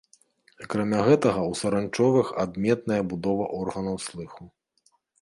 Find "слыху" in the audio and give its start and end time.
4.11-4.43